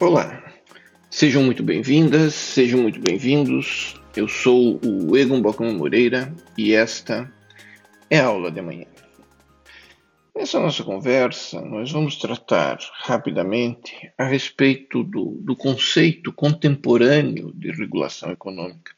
Olá, 0.00 0.44
sejam 1.10 1.42
muito 1.42 1.60
bem-vindas, 1.60 2.32
sejam 2.32 2.82
muito 2.82 3.00
bem-vindos. 3.00 4.00
Eu 4.14 4.28
sou 4.28 4.78
o 4.84 5.16
Egon 5.16 5.42
Bocão 5.42 5.74
Moreira 5.74 6.32
e 6.56 6.72
esta 6.72 7.28
é 8.08 8.20
a 8.20 8.26
aula 8.26 8.48
de 8.48 8.60
amanhã. 8.60 8.86
Nessa 10.36 10.60
nossa 10.60 10.84
conversa, 10.84 11.60
nós 11.62 11.90
vamos 11.90 12.14
tratar 12.14 12.78
rapidamente 13.00 14.12
a 14.16 14.22
respeito 14.22 15.02
do, 15.02 15.36
do 15.40 15.56
conceito 15.56 16.32
contemporâneo 16.32 17.52
de 17.52 17.72
regulação 17.72 18.30
econômica 18.30 18.92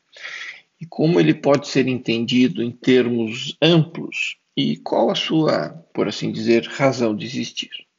e 0.78 0.84
como 0.84 1.18
ele 1.18 1.32
pode 1.32 1.66
ser 1.66 1.88
entendido 1.88 2.62
em 2.62 2.70
termos 2.70 3.56
amplos 3.62 4.36
e 4.54 4.76
qual 4.76 5.08
a 5.08 5.14
sua, 5.14 5.70
por 5.94 6.08
assim 6.08 6.30
dizer, 6.30 6.66
razão 6.66 7.16
de 7.16 7.24
existir. 7.24 7.89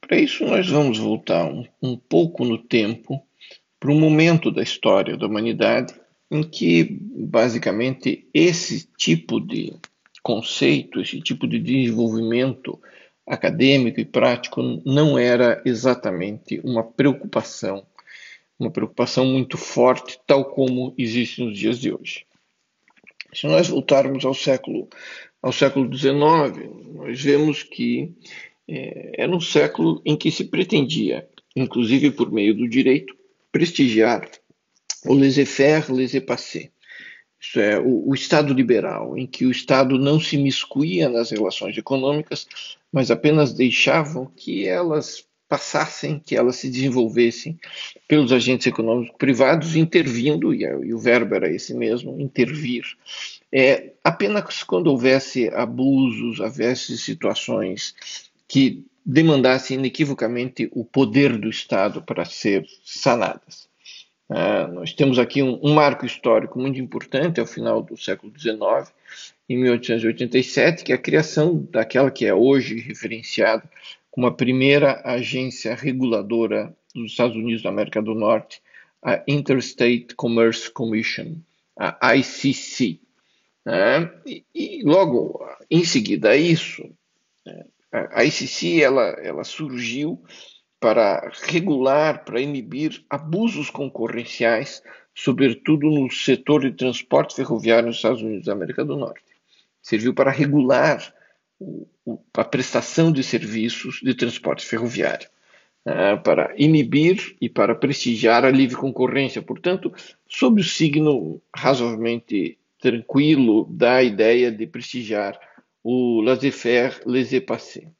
Para 0.00 0.18
isso, 0.18 0.44
nós 0.44 0.68
vamos 0.68 0.98
voltar 0.98 1.44
um, 1.44 1.64
um 1.82 1.96
pouco 1.96 2.44
no 2.44 2.58
tempo 2.58 3.22
para 3.78 3.90
um 3.90 3.98
momento 3.98 4.50
da 4.50 4.62
história 4.62 5.16
da 5.16 5.26
humanidade 5.26 5.94
em 6.30 6.42
que, 6.42 6.84
basicamente, 7.00 8.28
esse 8.34 8.88
tipo 8.96 9.40
de 9.40 9.74
conceito, 10.22 11.00
esse 11.00 11.20
tipo 11.20 11.46
de 11.46 11.58
desenvolvimento 11.58 12.78
acadêmico 13.26 14.00
e 14.00 14.04
prático 14.04 14.62
não 14.84 15.18
era 15.18 15.62
exatamente 15.64 16.60
uma 16.64 16.82
preocupação, 16.82 17.86
uma 18.58 18.70
preocupação 18.70 19.24
muito 19.24 19.56
forte, 19.56 20.18
tal 20.26 20.44
como 20.44 20.94
existe 20.98 21.42
nos 21.42 21.56
dias 21.56 21.78
de 21.78 21.92
hoje. 21.92 22.26
Se 23.32 23.46
nós 23.46 23.68
voltarmos 23.68 24.24
ao 24.24 24.34
século 24.34 24.88
ao 25.40 25.52
século 25.52 25.94
XIX, 25.96 26.12
nós 26.94 27.22
vemos 27.22 27.62
que 27.62 28.12
era 28.68 29.34
um 29.34 29.40
século 29.40 30.02
em 30.04 30.16
que 30.16 30.30
se 30.30 30.44
pretendia, 30.44 31.26
inclusive 31.56 32.10
por 32.10 32.30
meio 32.30 32.54
do 32.54 32.68
direito, 32.68 33.16
prestigiar 33.50 34.28
o 35.06 35.14
laissez-faire, 35.14 35.90
laissez-passer. 35.90 36.70
Isso 37.40 37.60
é, 37.60 37.78
o, 37.78 38.08
o, 38.08 38.14
Estado 38.14 38.52
liberal, 38.52 39.16
em 39.16 39.26
que 39.26 39.46
o 39.46 39.50
Estado 39.50 39.96
não 39.96 40.20
se 40.20 40.36
miscuía 40.36 41.08
nas 41.08 41.30
relações 41.30 41.76
econômicas, 41.78 42.46
mas 42.92 43.10
apenas 43.10 43.52
deixavam 43.52 44.26
que 44.36 44.66
elas 44.66 45.24
passassem, 45.48 46.18
que 46.18 46.36
elas 46.36 46.56
se 46.56 46.68
desenvolvessem 46.68 47.58
pelos 48.06 48.32
agentes 48.32 48.66
econômicos 48.66 49.16
privados, 49.16 49.76
intervindo, 49.76 50.52
e, 50.52 50.62
e 50.64 50.92
o 50.92 50.98
verbo 50.98 51.34
era 51.34 51.50
esse 51.50 51.72
mesmo, 51.72 52.20
intervir, 52.20 52.84
é, 53.50 53.92
apenas 54.04 54.62
quando 54.62 54.88
houvesse 54.88 55.48
abusos, 55.48 56.38
houvesse 56.40 56.98
situações 56.98 57.94
que 58.48 58.84
demandassem 59.04 59.78
inequivocamente 59.78 60.68
o 60.72 60.84
poder 60.84 61.38
do 61.38 61.48
Estado 61.48 62.02
para 62.02 62.24
ser 62.24 62.66
sanadas. 62.84 63.68
Ah, 64.28 64.66
nós 64.68 64.92
temos 64.92 65.18
aqui 65.18 65.42
um, 65.42 65.58
um, 65.62 65.72
marco 65.72 66.04
histórico 66.04 66.58
muito 66.58 66.78
importante 66.78 67.40
ao 67.40 67.46
final 67.46 67.82
do 67.82 67.96
século 67.96 68.32
XIX, 68.38 68.92
em 69.48 69.56
1887, 69.56 70.84
que 70.84 70.92
é 70.92 70.94
a 70.94 71.00
criação 71.00 71.66
daquela 71.70 72.10
que 72.10 72.26
é 72.26 72.34
hoje 72.34 72.78
referenciada 72.80 73.62
como 74.10 74.26
a 74.26 74.34
primeira 74.34 75.00
agência 75.04 75.74
reguladora 75.74 76.74
dos 76.94 77.12
Estados 77.12 77.36
Unidos 77.36 77.62
da 77.62 77.70
América 77.70 78.02
do 78.02 78.14
Norte, 78.14 78.60
a 79.02 79.22
Interstate 79.26 80.08
Commerce 80.14 80.70
Commission, 80.70 81.36
a 81.76 82.16
ICC. 82.16 83.00
Né? 83.64 84.10
E, 84.26 84.44
e, 84.54 84.82
logo 84.82 85.40
em 85.70 85.84
seguida 85.84 86.30
a 86.30 86.36
isso, 86.36 86.90
né, 87.46 87.64
a 87.92 88.24
ICC 88.24 88.82
ela, 88.82 89.02
ela 89.22 89.44
surgiu 89.44 90.22
para 90.80 91.30
regular, 91.42 92.24
para 92.24 92.40
inibir 92.40 93.04
abusos 93.10 93.70
concorrenciais, 93.70 94.82
sobretudo 95.14 95.90
no 95.90 96.10
setor 96.10 96.62
de 96.62 96.72
transporte 96.72 97.34
ferroviário 97.34 97.88
nos 97.88 97.96
Estados 97.96 98.22
Unidos 98.22 98.46
da 98.46 98.52
América 98.52 98.84
do 98.84 98.96
Norte. 98.96 99.24
Serviu 99.82 100.14
para 100.14 100.30
regular 100.30 101.12
o, 101.58 101.88
o, 102.04 102.20
a 102.34 102.44
prestação 102.44 103.10
de 103.10 103.22
serviços 103.24 104.00
de 104.02 104.14
transporte 104.14 104.64
ferroviário, 104.64 105.28
uh, 105.86 106.22
para 106.22 106.54
inibir 106.56 107.36
e 107.40 107.48
para 107.48 107.74
prestigiar 107.74 108.44
a 108.44 108.50
livre 108.50 108.76
concorrência, 108.76 109.42
portanto, 109.42 109.92
sob 110.28 110.60
o 110.60 110.64
signo 110.64 111.42
razoavelmente 111.54 112.58
tranquilo 112.78 113.66
da 113.70 114.00
ideia 114.02 114.52
de 114.52 114.64
prestigiar 114.66 115.38
o 115.90 116.20
laissez-faire, 116.20 117.00
laissez-passer. 117.06 117.90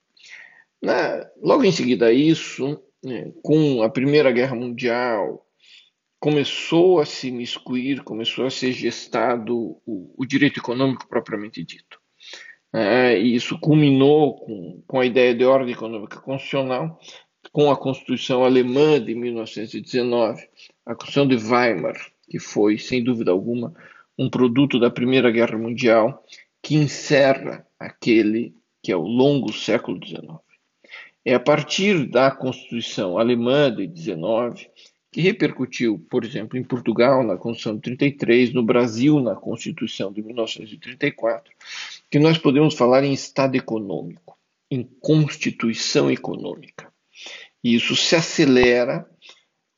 Logo 1.40 1.64
em 1.64 1.72
seguida 1.72 2.08
a 2.08 2.12
isso, 2.12 2.78
né, 3.02 3.32
com 3.42 3.82
a 3.82 3.88
Primeira 3.88 4.30
Guerra 4.30 4.54
Mundial, 4.54 5.46
começou 6.20 7.00
a 7.00 7.06
se 7.06 7.30
miscuir, 7.30 8.02
começou 8.04 8.44
a 8.44 8.50
ser 8.50 8.72
gestado 8.72 9.80
o, 9.86 10.14
o 10.18 10.26
direito 10.26 10.60
econômico 10.60 11.08
propriamente 11.08 11.64
dito. 11.64 11.98
É, 12.74 13.18
e 13.18 13.34
isso 13.34 13.58
culminou 13.58 14.36
com, 14.36 14.82
com 14.86 15.00
a 15.00 15.06
ideia 15.06 15.34
de 15.34 15.46
ordem 15.46 15.72
econômica 15.72 16.20
constitucional, 16.20 17.00
com 17.50 17.70
a 17.70 17.76
Constituição 17.76 18.44
Alemã 18.44 19.02
de 19.02 19.14
1919, 19.14 20.42
a 20.84 20.94
Constituição 20.94 21.26
de 21.26 21.36
Weimar, 21.36 21.96
que 22.28 22.38
foi, 22.38 22.76
sem 22.76 23.02
dúvida 23.02 23.30
alguma, 23.30 23.72
um 24.18 24.28
produto 24.28 24.78
da 24.78 24.90
Primeira 24.90 25.30
Guerra 25.30 25.56
Mundial, 25.56 26.22
que 26.68 26.74
encerra 26.74 27.66
aquele 27.80 28.54
que 28.82 28.92
é 28.92 28.96
o 28.96 29.00
longo 29.00 29.50
século 29.54 29.98
XIX. 30.06 30.38
É 31.24 31.32
a 31.32 31.40
partir 31.40 32.06
da 32.06 32.30
Constituição 32.30 33.16
Alemã 33.16 33.74
de 33.74 33.86
19 33.86 34.68
que 35.10 35.22
repercutiu, 35.22 35.98
por 36.10 36.26
exemplo, 36.26 36.58
em 36.58 36.62
Portugal 36.62 37.24
na 37.24 37.38
Constituição 37.38 37.74
de 37.74 37.80
33, 37.80 38.52
no 38.52 38.62
Brasil 38.62 39.18
na 39.18 39.34
Constituição 39.34 40.12
de 40.12 40.22
1934, 40.22 41.50
que 42.10 42.18
nós 42.18 42.36
podemos 42.36 42.74
falar 42.74 43.02
em 43.02 43.14
Estado 43.14 43.56
econômico, 43.56 44.36
em 44.70 44.82
Constituição 45.00 46.10
econômica. 46.10 46.92
E 47.64 47.76
isso 47.76 47.96
se 47.96 48.14
acelera 48.14 49.08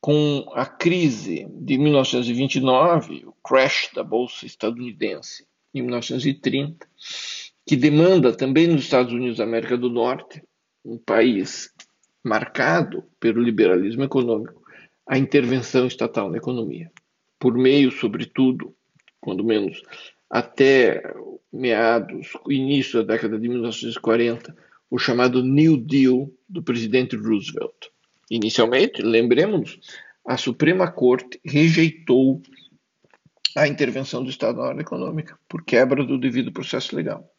com 0.01 0.43
a 0.53 0.65
crise 0.65 1.47
de 1.49 1.77
1929, 1.77 3.23
o 3.27 3.31
crash 3.41 3.89
da 3.95 4.03
bolsa 4.03 4.45
estadunidense 4.45 5.49
em 5.73 5.81
1930, 5.81 6.87
que 7.65 7.75
demanda 7.75 8.35
também 8.35 8.67
nos 8.67 8.83
Estados 8.83 9.13
Unidos 9.13 9.37
da 9.37 9.43
América 9.43 9.77
do 9.77 9.89
Norte, 9.89 10.43
um 10.83 10.97
país 10.97 11.71
marcado 12.23 13.03
pelo 13.19 13.41
liberalismo 13.41 14.03
econômico, 14.03 14.61
a 15.07 15.17
intervenção 15.17 15.87
estatal 15.87 16.29
na 16.29 16.37
economia, 16.37 16.91
por 17.39 17.57
meio, 17.57 17.91
sobretudo, 17.91 18.73
quando 19.19 19.43
menos 19.43 19.81
até 20.29 21.13
meados, 21.51 22.33
início 22.47 23.03
da 23.03 23.13
década 23.13 23.37
de 23.37 23.49
1940, 23.49 24.55
o 24.89 24.97
chamado 24.97 25.43
New 25.43 25.77
Deal 25.77 26.31
do 26.47 26.63
presidente 26.63 27.15
Roosevelt. 27.15 27.89
Inicialmente, 28.29 29.01
lembremos, 29.01 29.79
a 30.25 30.37
Suprema 30.37 30.89
Corte 30.89 31.39
rejeitou 31.43 32.41
a 33.55 33.67
intervenção 33.67 34.23
do 34.23 34.29
Estado 34.29 34.59
na 34.59 34.67
área 34.67 34.81
econômica 34.81 35.37
por 35.47 35.63
quebra 35.63 36.03
do 36.03 36.17
devido 36.17 36.51
processo 36.51 36.95
legal. 36.95 37.29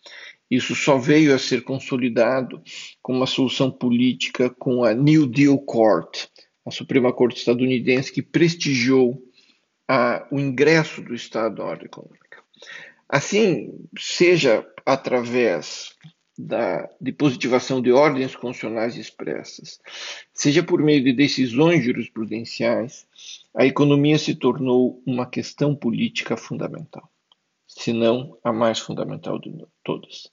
Isso 0.51 0.75
só 0.75 0.99
veio 0.99 1.35
a 1.35 1.39
ser 1.39 1.63
consolidado 1.63 2.63
com 3.01 3.15
uma 3.15 3.27
solução 3.27 3.71
política 3.71 4.51
com 4.51 4.85
a 4.85 4.93
New 4.93 5.27
Deal 5.27 5.59
Court, 5.59 6.27
a 6.67 6.71
Suprema 6.71 7.13
Corte 7.13 7.39
estadunidense, 7.39 8.13
que 8.13 8.21
prestigiou 8.21 9.23
a, 9.89 10.27
o 10.31 10.39
ingresso 10.39 11.01
do 11.03 11.15
Estado 11.15 11.63
na 11.63 11.71
área 11.71 11.87
econômica. 11.87 12.43
Assim, 13.09 13.73
seja 13.99 14.67
através 14.85 15.95
da, 16.39 16.89
de 17.01 17.13
positivação 17.13 17.81
de 17.81 17.93
ordens 17.93 18.35
constitucionais 18.35 18.97
expressas, 18.97 19.81
seja 20.33 20.63
por 20.63 20.83
meio 20.83 21.03
de 21.03 21.13
decisões 21.13 21.85
jurisprudenciais, 21.85 23.07
a 23.55 23.67
economia 23.67 24.19
se 24.19 24.35
tornou 24.35 25.03
uma 25.07 25.27
questão 25.27 25.75
política 25.75 26.37
fundamental, 26.37 27.11
se 27.67 27.93
não 27.93 28.39
a 28.43 28.53
mais 28.53 28.79
fundamental 28.79 29.39
de 29.39 29.53
todas. 29.85 30.31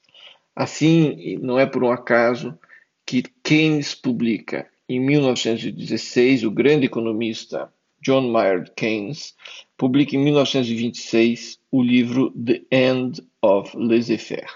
Assim, 0.56 1.38
não 1.38 1.60
é 1.60 1.66
por 1.66 1.84
um 1.84 1.92
acaso 1.92 2.58
que 3.06 3.24
Keynes 3.44 3.96
publica 3.96 4.70
em 4.88 5.00
1916, 5.00 6.44
o 6.44 6.52
grande 6.52 6.88
economista 6.88 7.72
John 8.02 8.32
Maynard 8.32 8.72
Keynes 8.76 9.36
publica 9.78 10.16
em 10.16 10.20
1926 10.20 11.60
o 11.72 11.84
livro 11.84 12.32
The 12.32 12.62
End 12.72 13.22
of 13.42 13.78
Laissez-faire 13.78 14.50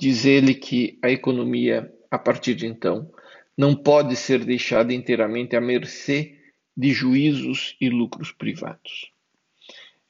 Diz 0.00 0.24
ele 0.24 0.54
que 0.54 0.98
a 1.00 1.08
economia, 1.08 1.94
a 2.10 2.18
partir 2.18 2.56
de 2.56 2.66
então, 2.66 3.08
não 3.56 3.76
pode 3.76 4.16
ser 4.16 4.44
deixada 4.44 4.92
inteiramente 4.92 5.54
à 5.54 5.60
mercê 5.60 6.41
de 6.76 6.92
juízos 6.92 7.76
e 7.80 7.88
lucros 7.88 8.32
privados. 8.32 9.10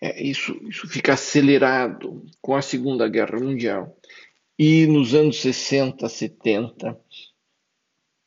É, 0.01 0.23
isso, 0.23 0.59
isso 0.69 0.89
fica 0.89 1.15
acelerado 1.15 2.25
com 2.41 2.55
a 2.55 2.63
Segunda 2.63 3.09
Guerra 3.09 3.39
Mundial. 3.39 3.97
E 4.59 4.87
nos 4.87 5.15
anos 5.15 5.41
60, 5.41 6.09
70, 6.09 6.99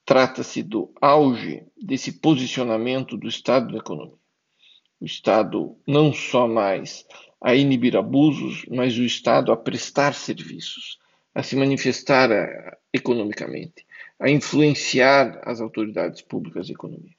Trata-se 0.05 0.61
do 0.61 0.93
auge 1.01 1.65
desse 1.75 2.11
posicionamento 2.19 3.17
do 3.17 3.27
Estado 3.27 3.71
da 3.71 3.79
economia. 3.79 4.13
O 5.01 5.05
Estado 5.05 5.75
não 5.87 6.13
só 6.13 6.47
mais 6.47 7.07
a 7.41 7.55
inibir 7.55 7.97
abusos, 7.97 8.65
mas 8.69 8.95
o 8.99 9.03
Estado 9.03 9.51
a 9.51 9.57
prestar 9.57 10.13
serviços, 10.13 10.99
a 11.33 11.41
se 11.41 11.55
manifestar 11.55 12.31
eh, 12.31 12.77
economicamente, 12.93 13.83
a 14.19 14.29
influenciar 14.29 15.41
as 15.43 15.59
autoridades 15.59 16.21
públicas 16.21 16.67
de 16.67 16.73
economia. 16.73 17.15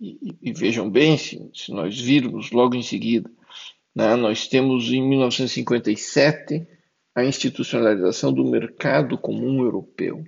E, 0.00 0.36
e, 0.42 0.52
vejam 0.52 0.90
bem, 0.90 1.16
se, 1.16 1.50
se, 1.54 1.72
nós 1.72 1.98
virmos 1.98 2.50
logo 2.50 2.74
em 2.74 2.82
seguida, 2.82 3.30
né, 3.94 4.16
nós 4.16 4.48
temos 4.48 4.90
em 4.90 5.00
1957 5.02 6.66
a 7.14 7.24
institucionalização 7.24 8.32
do 8.32 8.44
mercado 8.44 9.16
comum 9.16 9.62
europeu, 9.62 10.24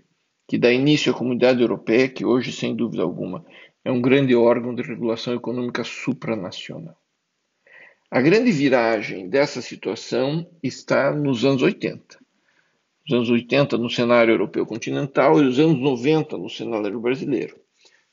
que 0.49 0.57
dá 0.57 0.73
início 0.73 1.13
à 1.13 1.15
comunidade 1.15 1.61
europeia, 1.61 2.09
que 2.09 2.25
hoje, 2.25 2.53
sem 2.53 2.75
dúvida 2.75 3.03
alguma, 3.03 3.45
é 3.85 3.91
um 3.91 4.01
grande 4.01 4.35
órgão 4.35 4.75
de 4.75 4.83
regulação 4.83 5.35
econômica 5.35 5.83
supranacional. 5.83 6.97
A 8.09 8.21
grande 8.21 8.53
viragem 8.53 9.29
dessa 9.29 9.61
situação 9.61 10.49
está 10.63 11.13
nos 11.13 11.45
anos 11.45 11.63
80 11.63 12.25
os 13.07 13.15
anos 13.15 13.31
80 13.31 13.79
no 13.79 13.89
cenário 13.89 14.33
europeu 14.33 14.67
continental 14.67 15.41
e 15.41 15.47
os 15.47 15.59
anos 15.59 15.79
90 15.79 16.37
no 16.37 16.51
cenário 16.51 17.01
brasileiro, 17.01 17.57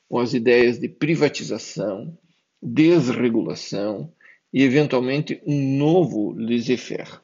com 0.08 0.18
as 0.18 0.34
ideias 0.34 0.78
de 0.78 0.88
privatização, 0.88 2.16
desregulação 2.62 4.12
e, 4.52 4.62
eventualmente, 4.62 5.40
um 5.46 5.76
novo 5.76 6.32
laissez-faire, 6.32 7.20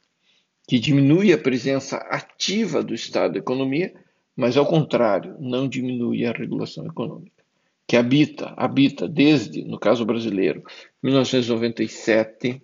que 0.68 0.78
diminui 0.78 1.32
a 1.32 1.38
presença 1.38 1.96
ativa 1.96 2.82
do 2.82 2.94
Estado 2.94 3.34
da 3.34 3.38
economia, 3.38 3.92
mas, 4.36 4.56
ao 4.56 4.66
contrário, 4.66 5.36
não 5.38 5.68
diminui 5.68 6.24
a 6.24 6.32
regulação 6.32 6.86
econômica, 6.86 7.44
que 7.86 7.96
habita, 7.96 8.54
habita 8.56 9.08
desde, 9.08 9.64
no 9.64 9.78
caso 9.78 10.04
brasileiro, 10.04 10.62
1997, 11.02 12.62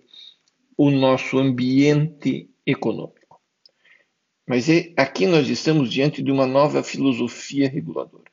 o 0.77 0.91
nosso 0.91 1.37
ambiente 1.37 2.49
econômico. 2.65 3.17
Mas 4.47 4.69
é, 4.69 4.93
aqui 4.95 5.25
nós 5.25 5.49
estamos 5.49 5.91
diante 5.91 6.23
de 6.23 6.31
uma 6.31 6.45
nova 6.45 6.81
filosofia 6.81 7.67
reguladora, 7.67 8.26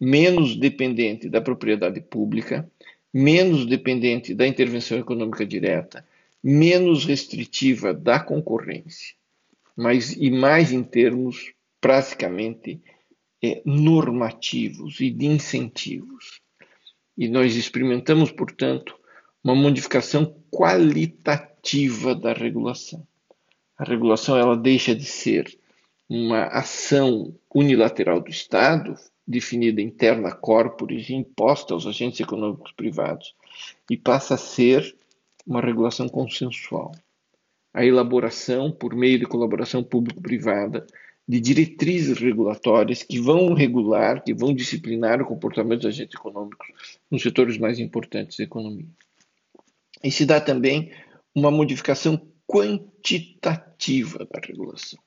menos 0.00 0.56
dependente 0.56 1.28
da 1.28 1.40
propriedade 1.40 2.00
pública, 2.00 2.70
menos 3.12 3.66
dependente 3.66 4.34
da 4.34 4.46
intervenção 4.46 4.98
econômica 4.98 5.46
direta, 5.46 6.04
menos 6.42 7.04
restritiva 7.04 7.94
da 7.94 8.20
concorrência, 8.20 9.14
mas 9.76 10.12
e 10.12 10.30
mais 10.30 10.72
em 10.72 10.82
termos 10.82 11.52
praticamente 11.80 12.80
é, 13.42 13.62
normativos 13.64 15.00
e 15.00 15.10
de 15.10 15.26
incentivos. 15.26 16.40
E 17.16 17.28
nós 17.28 17.54
experimentamos, 17.54 18.32
portanto, 18.32 18.94
uma 19.42 19.54
modificação 19.54 20.34
qualitativa 20.50 22.14
da 22.14 22.32
regulação. 22.32 23.06
A 23.76 23.84
regulação 23.84 24.36
ela 24.36 24.56
deixa 24.56 24.94
de 24.94 25.04
ser 25.04 25.56
uma 26.08 26.44
ação 26.46 27.34
unilateral 27.54 28.20
do 28.20 28.30
Estado, 28.30 28.94
definida 29.26 29.80
interna 29.80 30.32
corporis 30.32 31.08
e 31.08 31.14
imposta 31.14 31.74
aos 31.74 31.86
agentes 31.86 32.20
econômicos 32.20 32.72
privados, 32.72 33.34
e 33.90 33.96
passa 33.96 34.34
a 34.34 34.38
ser 34.38 34.96
uma 35.46 35.60
regulação 35.60 36.08
consensual. 36.08 36.92
A 37.72 37.84
elaboração, 37.84 38.70
por 38.70 38.94
meio 38.94 39.18
de 39.18 39.26
colaboração 39.26 39.82
público-privada, 39.82 40.86
de 41.26 41.40
diretrizes 41.40 42.18
regulatórias 42.18 43.02
que 43.02 43.18
vão 43.18 43.54
regular, 43.54 44.22
que 44.22 44.34
vão 44.34 44.54
disciplinar 44.54 45.22
o 45.22 45.26
comportamento 45.26 45.80
dos 45.80 45.88
agentes 45.88 46.14
econômicos 46.14 46.68
nos 47.10 47.22
setores 47.22 47.56
mais 47.56 47.78
importantes 47.78 48.36
da 48.36 48.44
economia. 48.44 48.86
E 50.02 50.10
se 50.10 50.26
dá 50.26 50.40
também 50.40 50.92
uma 51.34 51.50
modificação 51.50 52.20
quantitativa 52.46 54.18
da 54.30 54.38
regulação. 54.46 54.98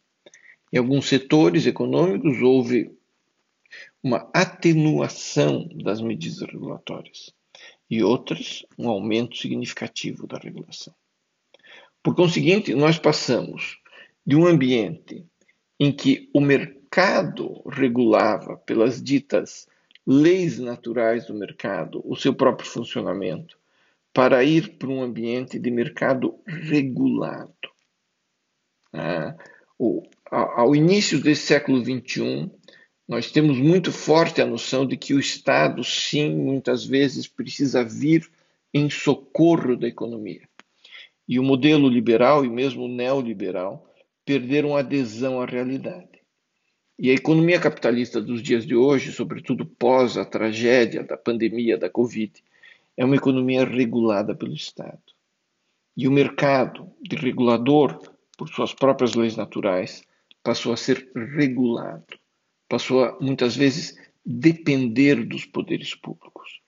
Em 0.73 0.77
alguns 0.77 1.07
setores 1.07 1.67
econômicos 1.67 2.41
houve 2.41 2.91
uma 4.03 4.29
atenuação 4.33 5.67
das 5.83 6.01
medidas 6.01 6.41
regulatórias 6.41 7.33
e 7.89 8.03
outras 8.03 8.65
um 8.77 8.89
aumento 8.89 9.37
significativo 9.37 10.27
da 10.27 10.37
regulação. 10.37 10.93
Por 12.03 12.15
conseguinte, 12.15 12.73
nós 12.73 12.97
passamos 12.97 13.79
de 14.25 14.35
um 14.35 14.45
ambiente 14.45 15.25
em 15.79 15.91
que 15.91 16.29
o 16.33 16.39
mercado 16.41 17.61
regulava 17.69 18.57
pelas 18.57 19.01
ditas 19.01 19.67
leis 20.05 20.57
naturais 20.57 21.25
do 21.25 21.33
mercado 21.33 22.01
o 22.05 22.15
seu 22.15 22.33
próprio 22.33 22.69
funcionamento 22.69 23.57
para 24.13 24.43
ir 24.43 24.77
para 24.77 24.89
um 24.89 25.03
ambiente 25.03 25.59
de 25.59 25.69
mercado 25.69 26.39
regulado. 26.45 27.53
Ah, 28.93 29.35
ao 30.31 30.75
início 30.75 31.21
desse 31.21 31.45
século 31.45 31.83
XXI, 31.83 32.49
nós 33.07 33.31
temos 33.31 33.57
muito 33.57 33.91
forte 33.91 34.41
a 34.41 34.45
noção 34.45 34.85
de 34.85 34.97
que 34.97 35.13
o 35.13 35.19
Estado, 35.19 35.83
sim, 35.83 36.35
muitas 36.35 36.85
vezes 36.85 37.25
precisa 37.25 37.83
vir 37.83 38.29
em 38.73 38.89
socorro 38.89 39.77
da 39.77 39.87
economia. 39.87 40.41
E 41.27 41.39
o 41.39 41.43
modelo 41.43 41.87
liberal 41.87 42.43
e 42.43 42.49
mesmo 42.49 42.83
o 42.83 42.89
neoliberal 42.89 43.89
perderam 44.25 44.75
adesão 44.75 45.41
à 45.41 45.45
realidade. 45.45 46.17
E 46.99 47.09
a 47.09 47.13
economia 47.13 47.59
capitalista 47.59 48.19
dos 48.19 48.41
dias 48.41 48.65
de 48.65 48.75
hoje, 48.75 49.11
sobretudo 49.11 49.65
pós 49.65 50.17
a 50.17 50.25
tragédia 50.25 51.03
da 51.03 51.15
pandemia 51.15 51.77
da 51.77 51.89
Covid, 51.89 52.43
é 52.97 53.05
uma 53.05 53.15
economia 53.15 53.63
regulada 53.63 54.35
pelo 54.35 54.53
Estado. 54.53 54.99
E 55.95 56.07
o 56.07 56.11
mercado 56.11 56.91
de 57.01 57.15
regulador, 57.15 58.01
por 58.37 58.49
suas 58.49 58.73
próprias 58.73 59.13
leis 59.13 59.35
naturais, 59.35 60.03
passou 60.43 60.73
a 60.73 60.77
ser 60.77 61.09
regulado, 61.15 62.05
passou 62.67 63.03
a 63.03 63.17
muitas 63.19 63.55
vezes 63.55 63.97
depender 64.25 65.23
dos 65.23 65.45
poderes 65.45 65.95
públicos. 65.95 66.61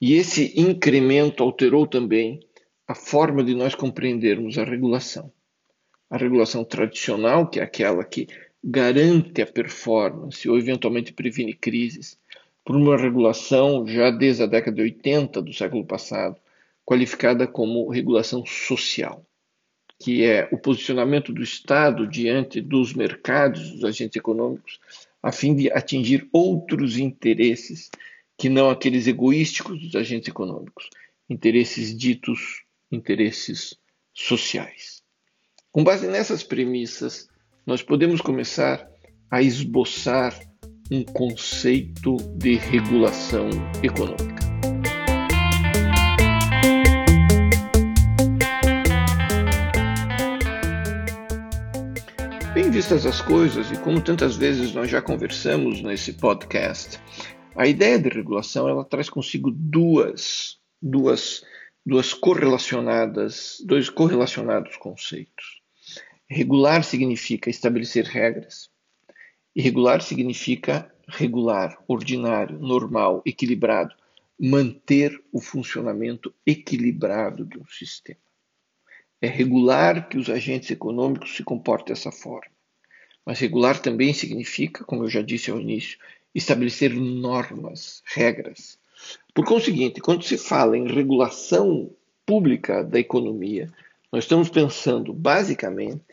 E 0.00 0.14
esse 0.14 0.52
incremento 0.60 1.42
alterou 1.42 1.86
também 1.86 2.40
a 2.86 2.94
forma 2.94 3.42
de 3.42 3.54
nós 3.54 3.74
compreendermos 3.74 4.58
a 4.58 4.64
regulação. 4.64 5.32
A 6.08 6.16
regulação 6.16 6.64
tradicional, 6.64 7.48
que 7.48 7.58
é 7.58 7.62
aquela 7.62 8.04
que 8.04 8.28
garante 8.62 9.42
a 9.42 9.46
performance 9.46 10.48
ou 10.48 10.56
eventualmente 10.58 11.12
previne 11.12 11.52
crises, 11.52 12.18
por 12.64 12.76
uma 12.76 12.96
regulação 12.96 13.86
já 13.86 14.10
desde 14.10 14.42
a 14.42 14.46
década 14.46 14.76
de 14.76 14.82
80 14.82 15.40
do 15.40 15.52
século 15.52 15.84
passado, 15.84 16.36
qualificada 16.84 17.46
como 17.46 17.88
regulação 17.88 18.44
social, 18.44 19.24
que 20.00 20.24
é 20.24 20.48
o 20.52 20.58
posicionamento 20.58 21.32
do 21.32 21.42
Estado 21.42 22.06
diante 22.06 22.60
dos 22.60 22.92
mercados, 22.92 23.70
dos 23.70 23.84
agentes 23.84 24.16
econômicos, 24.16 24.78
a 25.26 25.32
fim 25.32 25.56
de 25.56 25.68
atingir 25.72 26.28
outros 26.32 26.96
interesses 26.98 27.90
que 28.38 28.48
não 28.48 28.70
aqueles 28.70 29.08
egoísticos 29.08 29.80
dos 29.80 29.96
agentes 29.96 30.28
econômicos, 30.28 30.88
interesses 31.28 31.98
ditos 31.98 32.62
interesses 32.92 33.76
sociais. 34.14 35.02
Com 35.72 35.82
base 35.82 36.06
nessas 36.06 36.44
premissas, 36.44 37.28
nós 37.66 37.82
podemos 37.82 38.20
começar 38.20 38.88
a 39.28 39.42
esboçar 39.42 40.38
um 40.92 41.02
conceito 41.02 42.16
de 42.36 42.54
regulação 42.54 43.50
econômica. 43.82 44.45
Vistas 52.76 53.06
as 53.06 53.22
coisas, 53.22 53.72
e 53.72 53.78
como 53.78 54.02
tantas 54.02 54.36
vezes 54.36 54.74
nós 54.74 54.90
já 54.90 55.00
conversamos 55.00 55.80
nesse 55.80 56.12
podcast, 56.12 57.00
a 57.54 57.66
ideia 57.66 57.98
de 57.98 58.10
regulação 58.10 58.68
ela 58.68 58.84
traz 58.84 59.08
consigo 59.08 59.50
duas, 59.50 60.58
duas, 60.82 61.42
duas 61.86 62.12
correlacionadas, 62.12 63.62
dois 63.64 63.88
correlacionados 63.88 64.76
conceitos. 64.76 65.62
Regular 66.28 66.84
significa 66.84 67.48
estabelecer 67.48 68.04
regras, 68.04 68.68
Irregular 69.54 70.02
significa 70.02 70.94
regular, 71.08 71.82
ordinário, 71.88 72.58
normal, 72.58 73.22
equilibrado, 73.24 73.94
manter 74.38 75.18
o 75.32 75.40
funcionamento 75.40 76.30
equilibrado 76.44 77.42
de 77.46 77.58
um 77.58 77.66
sistema. 77.68 78.20
É 79.18 79.28
regular 79.28 80.10
que 80.10 80.18
os 80.18 80.28
agentes 80.28 80.70
econômicos 80.70 81.34
se 81.34 81.42
comportem 81.42 81.94
dessa 81.94 82.12
forma. 82.12 82.54
Mas 83.26 83.40
regular 83.40 83.80
também 83.80 84.14
significa, 84.14 84.84
como 84.84 85.02
eu 85.02 85.08
já 85.08 85.20
disse 85.20 85.50
ao 85.50 85.60
início, 85.60 85.98
estabelecer 86.32 86.94
normas, 86.94 88.02
regras. 88.06 88.78
Por 89.34 89.44
conseguinte, 89.44 90.00
quando 90.00 90.22
se 90.22 90.38
fala 90.38 90.78
em 90.78 90.86
regulação 90.86 91.90
pública 92.24 92.84
da 92.84 93.00
economia, 93.00 93.68
nós 94.12 94.24
estamos 94.24 94.48
pensando 94.48 95.12
basicamente 95.12 96.04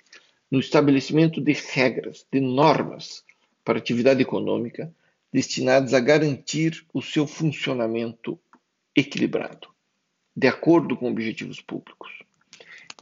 no 0.49 0.59
estabelecimento 0.59 1.39
de 1.39 1.53
regras, 1.53 2.25
de 2.31 2.39
normas 2.39 3.23
para 3.63 3.77
atividade 3.77 4.21
econômica, 4.21 4.93
destinadas 5.31 5.93
a 5.93 5.99
garantir 5.99 6.85
o 6.93 7.01
seu 7.01 7.25
funcionamento 7.25 8.39
equilibrado, 8.95 9.69
de 10.35 10.47
acordo 10.47 10.97
com 10.97 11.09
objetivos 11.09 11.61
públicos. 11.61 12.11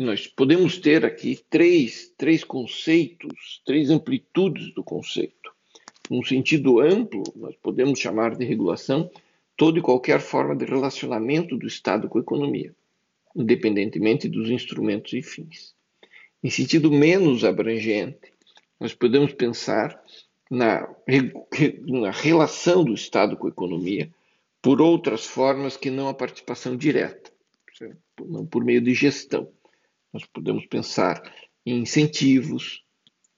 Nós 0.01 0.25
podemos 0.25 0.79
ter 0.79 1.05
aqui 1.05 1.39
três, 1.47 2.11
três 2.17 2.43
conceitos, 2.43 3.61
três 3.63 3.91
amplitudes 3.91 4.73
do 4.73 4.83
conceito. 4.83 5.53
Num 6.09 6.23
sentido 6.23 6.79
amplo, 6.79 7.21
nós 7.35 7.55
podemos 7.61 7.99
chamar 7.99 8.35
de 8.35 8.43
regulação 8.43 9.11
toda 9.55 9.77
e 9.77 9.81
qualquer 9.81 10.19
forma 10.19 10.55
de 10.55 10.65
relacionamento 10.65 11.55
do 11.55 11.67
Estado 11.67 12.09
com 12.09 12.17
a 12.17 12.21
economia, 12.21 12.75
independentemente 13.35 14.27
dos 14.27 14.49
instrumentos 14.49 15.13
e 15.13 15.21
fins. 15.21 15.75
Em 16.43 16.49
sentido 16.49 16.91
menos 16.91 17.43
abrangente, 17.43 18.33
nós 18.79 18.95
podemos 18.95 19.31
pensar 19.33 20.03
na, 20.49 20.89
na 21.85 22.09
relação 22.09 22.83
do 22.83 22.95
Estado 22.95 23.37
com 23.37 23.45
a 23.45 23.51
economia 23.51 24.09
por 24.63 24.81
outras 24.81 25.27
formas 25.27 25.77
que 25.77 25.91
não 25.91 26.07
a 26.07 26.13
participação 26.15 26.75
direta, 26.75 27.31
não 28.19 28.47
por 28.47 28.65
meio 28.65 28.81
de 28.81 28.95
gestão. 28.95 29.47
Nós 30.13 30.25
podemos 30.25 30.65
pensar 30.65 31.21
em 31.65 31.79
incentivos, 31.79 32.83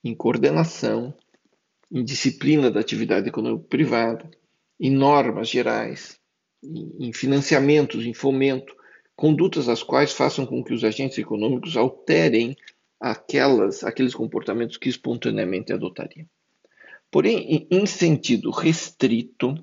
em 0.03 0.15
coordenação, 0.15 1.13
em 1.91 2.03
disciplina 2.03 2.71
da 2.71 2.79
atividade 2.79 3.27
econômica 3.27 3.67
privada, 3.69 4.29
em 4.79 4.89
normas 4.89 5.49
gerais, 5.49 6.19
em 6.63 7.13
financiamentos, 7.13 8.05
em 8.05 8.13
fomento, 8.13 8.75
condutas 9.15 9.69
as 9.69 9.83
quais 9.83 10.11
façam 10.11 10.45
com 10.45 10.63
que 10.63 10.73
os 10.73 10.83
agentes 10.83 11.17
econômicos 11.17 11.77
alterem 11.77 12.55
aquelas, 12.99 13.83
aqueles 13.83 14.15
comportamentos 14.15 14.77
que 14.77 14.89
espontaneamente 14.89 15.71
adotariam. 15.71 16.27
Porém, 17.11 17.67
em 17.69 17.85
sentido 17.85 18.49
restrito, 18.49 19.53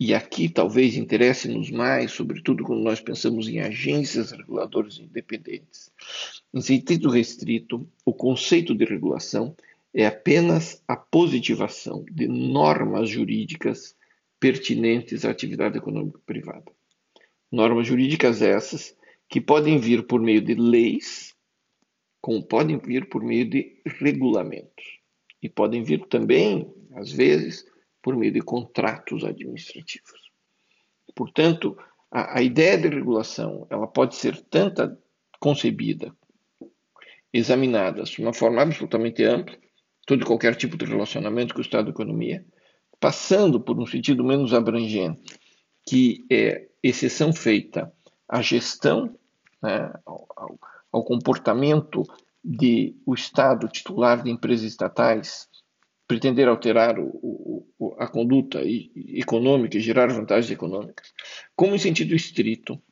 e 0.00 0.14
aqui 0.14 0.48
talvez 0.48 0.96
interesse-nos 0.96 1.70
mais, 1.70 2.12
sobretudo 2.12 2.64
quando 2.64 2.82
nós 2.82 3.02
pensamos 3.02 3.46
em 3.46 3.60
agências 3.60 4.32
reguladoras 4.32 4.98
independentes. 4.98 5.92
Em 6.54 6.62
sentido 6.62 7.10
restrito, 7.10 7.86
o 8.02 8.14
conceito 8.14 8.74
de 8.74 8.86
regulação 8.86 9.54
é 9.92 10.06
apenas 10.06 10.82
a 10.88 10.96
positivação 10.96 12.02
de 12.10 12.26
normas 12.26 13.10
jurídicas 13.10 13.94
pertinentes 14.40 15.26
à 15.26 15.30
atividade 15.30 15.76
econômica 15.76 16.18
privada. 16.24 16.72
Normas 17.52 17.86
jurídicas 17.86 18.40
essas 18.40 18.96
que 19.28 19.38
podem 19.38 19.78
vir 19.78 20.06
por 20.06 20.22
meio 20.22 20.40
de 20.40 20.54
leis, 20.54 21.34
como 22.22 22.42
podem 22.42 22.78
vir 22.78 23.06
por 23.10 23.22
meio 23.22 23.44
de 23.44 23.76
regulamentos. 23.84 24.98
E 25.42 25.48
podem 25.48 25.82
vir 25.82 26.06
também, 26.06 26.72
às 26.94 27.12
vezes, 27.12 27.66
por 28.02 28.16
meio 28.16 28.32
de 28.32 28.40
contratos 28.40 29.24
administrativos. 29.24 30.30
Portanto, 31.14 31.76
a, 32.10 32.38
a 32.38 32.42
ideia 32.42 32.78
de 32.78 32.88
regulação 32.88 33.66
ela 33.70 33.86
pode 33.86 34.14
ser 34.14 34.40
tanto 34.42 34.96
concebida, 35.38 36.14
examinada 37.32 38.02
de 38.02 38.20
uma 38.20 38.32
forma 38.32 38.62
absolutamente 38.62 39.22
ampla, 39.24 39.56
todo 40.06 40.22
e 40.22 40.26
qualquer 40.26 40.56
tipo 40.56 40.76
de 40.76 40.84
relacionamento 40.84 41.54
com 41.54 41.60
o 41.60 41.62
Estado 41.62 41.86
da 41.86 41.90
economia, 41.90 42.44
passando 42.98 43.60
por 43.60 43.78
um 43.78 43.86
sentido 43.86 44.24
menos 44.24 44.52
abrangente, 44.52 45.38
que 45.86 46.24
é 46.30 46.68
exceção 46.82 47.32
feita 47.32 47.92
à 48.28 48.42
gestão, 48.42 49.16
né, 49.62 49.92
ao, 50.04 50.26
ao, 50.36 50.58
ao 50.92 51.04
comportamento 51.04 52.02
de 52.42 52.96
o 53.06 53.14
Estado 53.14 53.68
titular 53.68 54.22
de 54.22 54.30
empresas 54.30 54.66
estatais 54.66 55.48
pretender 56.10 56.48
alterar 56.48 56.98
o, 56.98 57.64
o, 57.78 57.94
a 57.96 58.08
conduta 58.08 58.60
econômica 58.64 59.76
e 59.76 59.80
gerar 59.80 60.12
vantagens 60.12 60.50
econômicas, 60.50 61.14
como 61.54 61.76
em 61.76 61.78
sentido 61.78 62.16
estrito, 62.16 62.82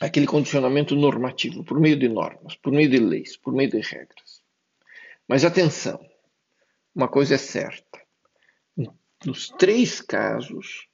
aquele 0.00 0.28
condicionamento 0.28 0.94
normativo, 0.94 1.64
por 1.64 1.80
meio 1.80 1.98
de 1.98 2.08
normas, 2.08 2.54
por 2.54 2.72
meio 2.72 2.88
de 2.88 3.00
leis, 3.00 3.36
por 3.36 3.52
meio 3.52 3.68
de 3.68 3.80
regras. 3.80 4.44
Mas 5.26 5.44
atenção, 5.44 5.98
uma 6.94 7.08
coisa 7.08 7.34
é 7.34 7.38
certa: 7.38 8.00
nos 9.24 9.48
três 9.48 10.00
casos, 10.00 10.86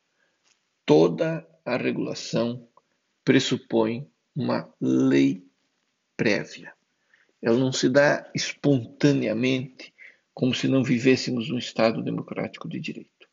toda 0.87 1.47
a 1.67 1.77
regulação 1.77 2.67
pressupõe 3.23 4.11
uma 4.35 4.73
lei 4.81 5.47
prévia. 6.17 6.73
Ela 7.43 7.59
não 7.59 7.73
se 7.73 7.91
dá 7.91 8.31
espontaneamente 8.35 9.92
como 10.35 10.55
se 10.55 10.67
não 10.69 10.83
vivêssemos 10.83 11.49
num 11.49 11.59
Estado 11.59 12.03
democrático 12.03 12.69
de 12.69 12.81
direito. 12.81 13.29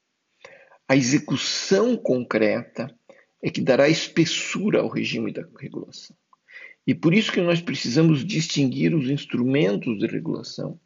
A 0.88 0.96
execução 0.96 1.96
concreta 1.96 2.94
é 3.42 3.50
que 3.50 3.62
dará 3.62 3.88
espessura 3.88 4.82
ao 4.82 4.90
regime 4.90 5.32
da 5.32 5.44
regulação. 5.60 6.16
E 6.86 6.96
por 6.96 7.14
isso 7.14 7.32
que 7.32 7.42
nós 7.42 7.62
precisamos 7.62 8.26
distinguir 8.26 8.96
os 8.96 9.10
instrumentos 9.10 10.00
de 10.00 10.08
regulação 10.08 10.80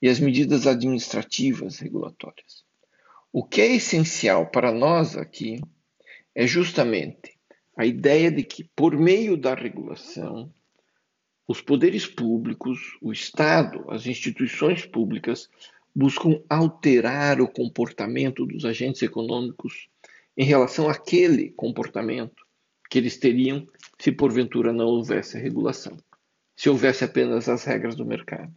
e 0.00 0.08
as 0.08 0.20
medidas 0.20 0.66
administrativas 0.66 1.78
regulatórias. 1.78 2.64
O 3.32 3.44
que 3.44 3.60
é 3.60 3.74
essencial 3.74 4.50
para 4.50 4.72
nós 4.72 5.16
aqui 5.16 5.60
é 6.34 6.46
justamente 6.46 7.36
a 7.76 7.84
ideia 7.84 8.30
de 8.30 8.42
que, 8.42 8.64
por 8.74 8.96
meio 8.96 9.36
da 9.36 9.54
regulação, 9.54 10.52
os 11.48 11.62
poderes 11.62 12.06
públicos, 12.06 12.98
o 13.00 13.10
Estado, 13.10 13.90
as 13.90 14.06
instituições 14.06 14.84
públicas 14.84 15.48
buscam 15.96 16.40
alterar 16.48 17.40
o 17.40 17.48
comportamento 17.48 18.44
dos 18.44 18.66
agentes 18.66 19.00
econômicos 19.02 19.88
em 20.36 20.44
relação 20.44 20.90
àquele 20.90 21.50
comportamento 21.52 22.46
que 22.90 22.98
eles 22.98 23.16
teriam 23.16 23.66
se 23.98 24.12
porventura 24.12 24.74
não 24.74 24.86
houvesse 24.86 25.38
regulação, 25.38 25.96
se 26.54 26.68
houvesse 26.68 27.02
apenas 27.02 27.48
as 27.48 27.64
regras 27.64 27.96
do 27.96 28.04
mercado. 28.04 28.54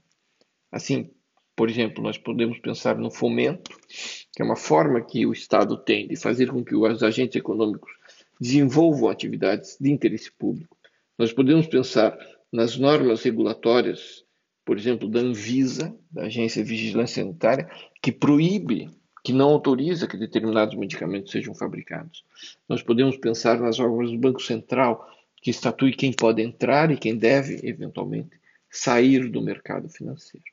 Assim, 0.69 1.10
por 1.55 1.69
exemplo, 1.69 2.03
nós 2.03 2.17
podemos 2.17 2.60
pensar 2.60 2.98
no 2.98 3.10
fomento, 3.10 3.71
que 3.88 4.41
é 4.41 4.43
uma 4.43 4.55
forma 4.57 5.01
que 5.01 5.25
o 5.25 5.31
Estado 5.31 5.77
tem 5.77 6.07
de 6.07 6.17
fazer 6.17 6.51
com 6.51 6.63
que 6.63 6.75
os 6.75 7.03
agentes 7.03 7.38
econômicos 7.38 7.91
desenvolvam 8.39 9.10
atividades 9.10 9.77
de 9.79 9.89
interesse 9.91 10.31
público. 10.31 10.75
Nós 11.17 11.31
podemos 11.31 11.67
pensar 11.67 12.17
nas 12.51 12.77
normas 12.77 13.24
regulatórias, 13.24 14.25
por 14.65 14.77
exemplo, 14.77 15.08
da 15.08 15.20
Anvisa, 15.20 15.96
da 16.12 16.24
Agência 16.24 16.63
de 16.63 16.70
Vigilância 16.70 17.24
Sanitária, 17.24 17.70
que 18.01 18.12
proíbe, 18.12 18.89
que 19.24 19.31
não 19.31 19.50
autoriza 19.50 20.08
que 20.08 20.17
determinados 20.17 20.75
medicamentos 20.75 21.31
sejam 21.31 21.53
fabricados. 21.53 22.24
Nós 22.67 22.81
podemos 22.81 23.17
pensar 23.17 23.60
nas 23.60 23.77
normas 23.77 24.12
do 24.12 24.17
Banco 24.17 24.41
Central, 24.41 25.08
que 25.41 25.50
estatui 25.50 25.93
quem 25.93 26.12
pode 26.12 26.41
entrar 26.41 26.91
e 26.91 26.98
quem 26.98 27.15
deve, 27.15 27.60
eventualmente, 27.63 28.39
sair 28.70 29.29
do 29.29 29.41
mercado 29.41 29.89
financeiro. 29.89 30.46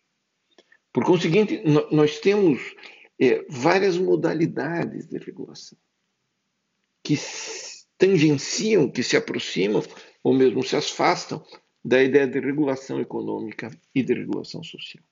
Por 0.92 1.04
conseguinte, 1.04 1.62
nós 1.92 2.18
temos 2.18 2.60
é, 3.20 3.44
várias 3.48 3.96
modalidades 3.96 5.06
de 5.06 5.18
regulação 5.18 5.78
que 7.02 7.16
tangenciam, 7.96 8.90
que 8.90 9.02
se 9.02 9.16
aproximam 9.16 9.82
ou 10.22 10.34
mesmo 10.34 10.62
se 10.62 10.76
afastam 10.76 11.42
da 11.88 12.02
ideia 12.02 12.28
de 12.28 12.38
regulação 12.38 13.00
econômica 13.00 13.70
e 13.94 14.02
de 14.02 14.12
regulação 14.12 14.62
social, 14.62 15.02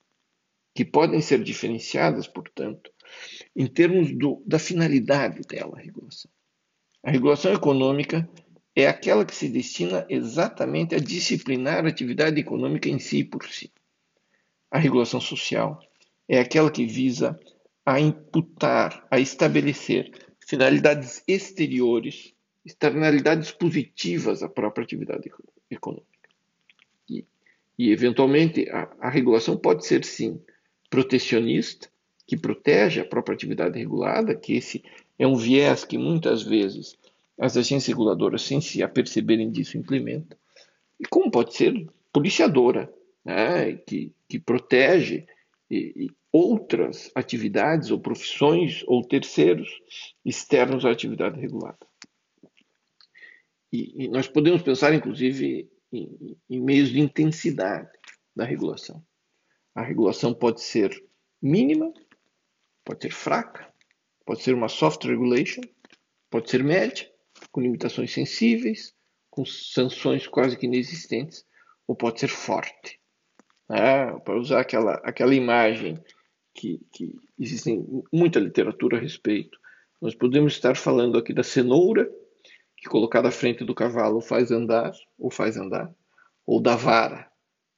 que 0.75 0.85
podem 0.85 1.19
ser 1.21 1.43
diferenciadas, 1.43 2.27
portanto, 2.27 2.91
em 3.55 3.65
termos 3.65 4.11
do, 4.15 4.43
da 4.45 4.59
finalidade 4.59 5.41
dela, 5.41 5.77
a 5.77 5.81
regulação. 5.81 6.29
A 7.01 7.09
regulação 7.09 7.51
econômica 7.51 8.29
é 8.75 8.85
aquela 8.87 9.25
que 9.25 9.35
se 9.35 9.49
destina 9.49 10.05
exatamente 10.07 10.93
a 10.93 10.99
disciplinar 10.99 11.83
a 11.83 11.89
atividade 11.89 12.39
econômica 12.39 12.87
em 12.87 12.99
si 12.99 13.23
por 13.23 13.43
si. 13.47 13.71
A 14.69 14.77
regulação 14.77 15.19
social 15.19 15.79
é 16.29 16.39
aquela 16.39 16.69
que 16.69 16.85
visa 16.85 17.39
a 17.83 17.99
imputar, 17.99 19.07
a 19.09 19.19
estabelecer 19.19 20.11
finalidades 20.45 21.23
exteriores, 21.27 22.35
externalidades 22.63 23.49
positivas 23.49 24.43
à 24.43 24.49
própria 24.49 24.83
atividade 24.83 25.31
econômica. 25.71 26.16
E, 27.77 27.91
eventualmente, 27.91 28.69
a, 28.69 28.89
a 28.99 29.09
regulação 29.09 29.55
pode 29.55 29.85
ser, 29.85 30.03
sim, 30.03 30.41
protecionista, 30.89 31.89
que 32.25 32.35
protege 32.35 32.99
a 32.99 33.05
própria 33.05 33.35
atividade 33.35 33.77
regulada, 33.77 34.35
que 34.35 34.53
esse 34.53 34.83
é 35.17 35.25
um 35.25 35.35
viés 35.35 35.85
que 35.85 35.97
muitas 35.97 36.43
vezes 36.43 36.97
as 37.39 37.55
agências 37.55 37.87
reguladoras, 37.87 38.41
sem 38.41 38.59
se 38.59 38.81
aperceberem 38.81 39.51
disso, 39.51 39.77
implementam. 39.77 40.37
E 40.99 41.05
como 41.05 41.31
pode 41.31 41.55
ser 41.55 41.87
policiadora, 42.11 42.91
né, 43.23 43.73
que, 43.73 44.11
que 44.27 44.39
protege 44.39 45.25
e, 45.69 45.93
e 45.95 46.11
outras 46.31 47.11
atividades 47.13 47.91
ou 47.91 47.99
profissões 47.99 48.83
ou 48.87 49.03
terceiros 49.03 49.81
externos 50.25 50.85
à 50.85 50.91
atividade 50.91 51.39
regulada. 51.39 51.77
E, 53.71 54.05
e 54.05 54.07
nós 54.07 54.27
podemos 54.27 54.61
pensar, 54.61 54.93
inclusive, 54.93 55.69
em, 55.91 56.37
em 56.49 56.61
meios 56.61 56.89
de 56.89 56.99
intensidade 56.99 57.89
da 58.35 58.45
regulação. 58.45 59.03
A 59.75 59.81
regulação 59.81 60.33
pode 60.33 60.61
ser 60.61 61.03
mínima, 61.41 61.93
pode 62.83 63.03
ser 63.03 63.11
fraca, 63.11 63.67
Pode 64.27 64.43
ser 64.43 64.53
uma 64.53 64.67
soft 64.67 65.05
regulation, 65.05 65.61
pode 66.29 66.49
ser 66.49 66.61
média, 66.61 67.09
com 67.49 67.61
limitações 67.61 68.11
sensíveis, 68.11 68.93
com 69.29 69.45
sanções 69.45 70.27
quase 70.27 70.57
que 70.57 70.65
inexistentes, 70.65 71.45
ou 71.87 71.95
pode 71.95 72.19
ser 72.19 72.27
forte. 72.27 72.99
Ah, 73.69 74.19
para 74.19 74.37
usar 74.37 74.59
aquela, 74.59 74.95
aquela 74.95 75.33
imagem 75.33 75.97
que, 76.53 76.81
que 76.91 77.15
existe 77.39 77.71
muita 78.11 78.37
literatura 78.37 78.97
a 78.97 78.99
respeito, 78.99 79.57
nós 80.01 80.13
podemos 80.13 80.51
estar 80.51 80.75
falando 80.75 81.17
aqui 81.17 81.33
da 81.33 81.43
cenoura, 81.43 82.11
que 82.87 82.91
colocada 82.91 83.27
à 83.27 83.31
frente 83.31 83.65
do 83.65 83.75
cavalo 83.75 84.21
faz 84.21 84.49
andar, 84.49 84.93
ou 85.19 85.29
faz 85.29 85.57
andar, 85.57 85.93
ou 86.45 86.61
da 86.61 86.77
vara, 86.77 87.29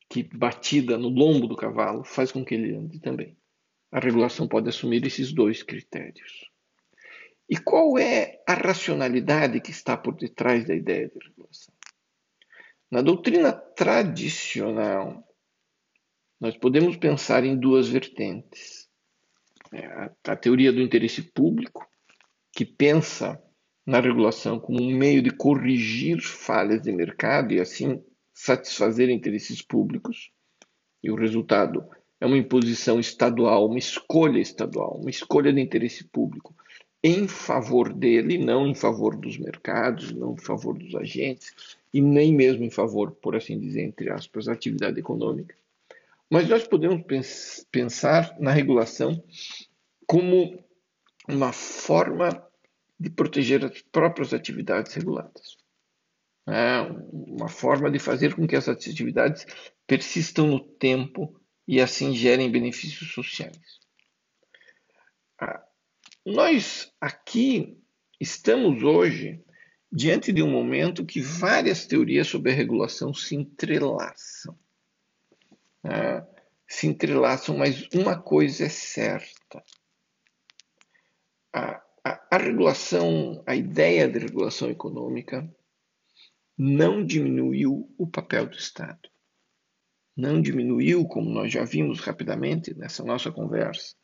que 0.07 0.23
batida 0.23 0.97
no 0.97 1.09
lombo 1.09 1.47
do 1.47 1.55
cavalo 1.55 2.03
faz 2.03 2.31
com 2.31 2.45
que 2.45 2.53
ele 2.53 2.75
ande 2.75 2.99
também. 2.99 3.35
A 3.91 3.99
regulação 3.99 4.47
pode 4.47 4.69
assumir 4.69 5.03
esses 5.05 5.33
dois 5.33 5.63
critérios. 5.63 6.47
E 7.49 7.57
qual 7.57 7.97
é 7.97 8.39
a 8.47 8.53
racionalidade 8.53 9.59
que 9.59 9.71
está 9.71 9.97
por 9.97 10.15
detrás 10.15 10.65
da 10.65 10.75
ideia 10.75 11.09
de 11.09 11.17
regulação? 11.27 11.73
Na 12.91 13.01
doutrina 13.01 13.51
tradicional, 13.51 15.27
nós 16.39 16.55
podemos 16.55 16.95
pensar 16.97 17.43
em 17.43 17.57
duas 17.57 17.89
vertentes. 17.89 18.87
É, 19.71 19.85
a, 19.85 20.11
a 20.27 20.35
teoria 20.35 20.71
do 20.71 20.81
interesse 20.81 21.23
público, 21.23 21.87
que 22.51 22.65
pensa 22.65 23.43
na 23.89 23.99
regulação 23.99 24.59
como 24.59 24.83
um 24.83 24.95
meio 24.95 25.19
de 25.19 25.31
corrigir 25.31 26.21
falhas 26.21 26.79
de 26.79 26.91
mercado 26.91 27.55
e 27.55 27.59
assim 27.59 27.99
satisfazer 28.31 29.09
interesses 29.09 29.63
públicos, 29.63 30.29
e 31.03 31.09
o 31.09 31.15
resultado 31.15 31.83
é 32.21 32.25
uma 32.27 32.37
imposição 32.37 32.99
estadual, 32.99 33.65
uma 33.65 33.79
escolha 33.79 34.39
estadual, 34.39 34.99
uma 35.01 35.09
escolha 35.09 35.51
de 35.51 35.59
interesse 35.59 36.03
público 36.03 36.53
em 37.03 37.27
favor 37.27 37.91
dele, 37.91 38.37
não 38.37 38.67
em 38.67 38.75
favor 38.75 39.15
dos 39.15 39.39
mercados, 39.39 40.11
não 40.11 40.33
em 40.33 40.37
favor 40.37 40.77
dos 40.77 40.93
agentes, 40.93 41.51
e 41.91 41.99
nem 41.99 42.31
mesmo 42.31 42.63
em 42.63 42.69
favor, 42.69 43.11
por 43.13 43.35
assim 43.35 43.59
dizer, 43.59 43.81
entre 43.81 44.11
aspas, 44.11 44.45
da 44.45 44.53
atividade 44.53 44.99
econômica. 44.99 45.55
Mas 46.29 46.47
nós 46.47 46.67
podemos 46.67 47.01
pens 47.07 47.65
pensar 47.71 48.35
na 48.39 48.51
regulação 48.51 49.23
como 50.05 50.63
uma 51.27 51.51
forma 51.51 52.48
de 52.99 53.09
proteger 53.09 53.63
as 53.63 53.81
próprias 53.81 54.33
atividades 54.33 54.93
reguladas. 54.93 55.57
É 56.47 56.81
uma 57.11 57.47
forma 57.47 57.91
de 57.91 57.99
fazer 57.99 58.35
com 58.35 58.47
que 58.47 58.55
essas 58.55 58.75
atividades 58.75 59.45
persistam 59.85 60.47
no 60.47 60.59
tempo 60.59 61.39
e 61.67 61.79
assim 61.79 62.13
gerem 62.13 62.51
benefícios 62.51 63.13
sociais. 63.13 63.79
Ah, 65.39 65.63
nós 66.25 66.91
aqui 66.99 67.77
estamos 68.19 68.83
hoje 68.83 69.43
diante 69.91 70.33
de 70.33 70.43
um 70.43 70.49
momento 70.49 71.05
que 71.05 71.21
várias 71.21 71.85
teorias 71.85 72.27
sobre 72.27 72.51
a 72.51 72.55
regulação 72.55 73.13
se 73.13 73.35
entrelaçam. 73.35 74.57
Né? 75.83 76.27
Se 76.67 76.87
entrelaçam, 76.87 77.57
mas 77.57 77.87
uma 77.93 78.19
coisa 78.19 78.65
é 78.65 78.69
certa. 78.69 79.63
A, 81.53 81.83
a, 82.03 82.35
a 82.35 82.37
regulação, 82.37 83.43
a 83.45 83.55
ideia 83.55 84.07
de 84.07 84.19
regulação 84.19 84.69
econômica 84.69 85.49
não 86.57 87.05
diminuiu 87.05 87.93
o 87.97 88.07
papel 88.07 88.47
do 88.47 88.57
Estado. 88.57 89.09
Não 90.15 90.41
diminuiu, 90.41 91.07
como 91.07 91.29
nós 91.29 91.51
já 91.51 91.63
vimos 91.63 92.01
rapidamente 92.01 92.73
nessa 92.73 93.03
nossa 93.03 93.31
conversa, 93.31 93.95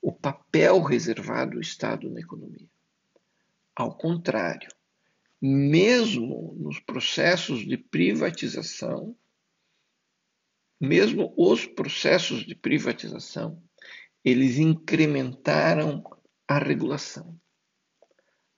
o 0.00 0.12
papel 0.12 0.80
reservado 0.82 1.54
ao 1.54 1.60
Estado 1.60 2.08
na 2.08 2.20
economia. 2.20 2.68
Ao 3.74 3.96
contrário, 3.96 4.68
mesmo 5.42 6.54
nos 6.58 6.78
processos 6.78 7.66
de 7.66 7.76
privatização, 7.76 9.16
mesmo 10.80 11.34
os 11.36 11.66
processos 11.66 12.46
de 12.46 12.54
privatização, 12.54 13.60
eles 14.24 14.58
incrementaram 14.58 16.02
a 16.48 16.58
regulação. 16.58 17.38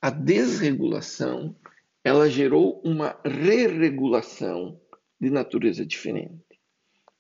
A 0.00 0.10
desregulação, 0.10 1.56
ela 2.04 2.28
gerou 2.28 2.80
uma 2.84 3.18
re-regulação 3.24 4.80
de 5.20 5.30
natureza 5.30 5.84
diferente. 5.84 6.44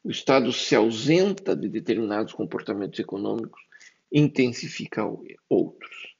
O 0.04 0.10
Estado 0.10 0.52
se 0.52 0.76
ausenta 0.76 1.56
de 1.56 1.68
determinados 1.68 2.32
comportamentos 2.32 2.98
econômicos, 3.00 3.60
intensifica 4.12 5.02
outros. 5.48 6.14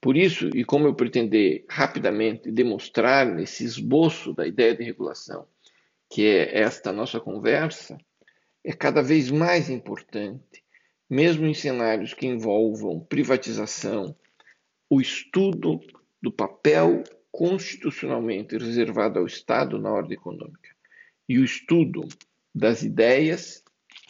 Por 0.00 0.16
isso, 0.16 0.48
e 0.54 0.64
como 0.64 0.86
eu 0.86 0.94
pretender 0.94 1.64
rapidamente 1.68 2.50
demonstrar 2.50 3.26
nesse 3.26 3.64
esboço 3.64 4.32
da 4.32 4.46
ideia 4.46 4.74
de 4.76 4.82
regulação, 4.82 5.46
que 6.10 6.26
é 6.26 6.60
esta 6.60 6.92
nossa 6.92 7.20
conversa, 7.20 7.98
é 8.64 8.72
cada 8.72 9.02
vez 9.02 9.30
mais 9.30 9.68
importante, 9.68 10.61
mesmo 11.12 11.46
em 11.46 11.52
cenários 11.52 12.14
que 12.14 12.26
envolvam 12.26 12.98
privatização, 12.98 14.16
o 14.88 14.98
estudo 14.98 15.78
do 16.22 16.32
papel 16.32 17.04
constitucionalmente 17.30 18.56
reservado 18.56 19.18
ao 19.18 19.26
Estado 19.26 19.78
na 19.78 19.92
ordem 19.92 20.14
econômica 20.14 20.70
e 21.28 21.38
o 21.38 21.44
estudo 21.44 22.08
das 22.54 22.82
ideias, 22.82 23.62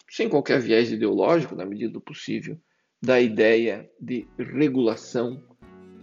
sem 0.08 0.28
qualquer 0.28 0.60
viés 0.60 0.92
ideológico, 0.92 1.56
na 1.56 1.66
medida 1.66 1.92
do 1.92 2.00
possível, 2.00 2.56
da 3.02 3.20
ideia 3.20 3.90
de 4.00 4.24
regulação 4.38 5.42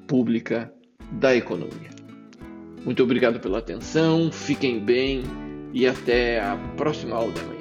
pública 0.05 0.69
da 1.13 1.33
economia. 1.33 1.91
Muito 2.83 3.01
obrigado 3.03 3.39
pela 3.39 3.59
atenção, 3.59 4.29
fiquem 4.33 4.83
bem 4.83 5.23
e 5.73 5.87
até 5.87 6.41
a 6.41 6.57
próxima 6.75 7.15
aula 7.15 7.31
da 7.31 7.43
manhã. 7.43 7.58